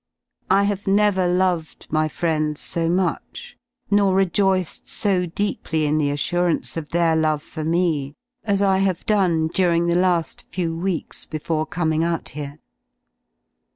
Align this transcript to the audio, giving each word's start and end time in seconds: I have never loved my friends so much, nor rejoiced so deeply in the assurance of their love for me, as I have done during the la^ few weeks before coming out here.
I 0.49 0.63
have 0.63 0.87
never 0.87 1.27
loved 1.27 1.85
my 1.91 2.07
friends 2.07 2.59
so 2.59 2.89
much, 2.89 3.55
nor 3.91 4.15
rejoiced 4.15 4.89
so 4.89 5.27
deeply 5.27 5.85
in 5.85 5.99
the 5.99 6.09
assurance 6.09 6.75
of 6.75 6.89
their 6.89 7.15
love 7.15 7.43
for 7.43 7.63
me, 7.63 8.15
as 8.43 8.63
I 8.63 8.79
have 8.79 9.05
done 9.05 9.45
during 9.49 9.85
the 9.85 9.93
la^ 9.93 10.43
few 10.49 10.75
weeks 10.75 11.27
before 11.27 11.67
coming 11.67 12.03
out 12.03 12.29
here. 12.29 12.57